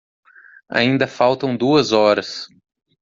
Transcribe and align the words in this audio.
Ainda 0.73 1.05
faltam 1.07 1.55
duas 1.55 1.91
horas 1.91 2.47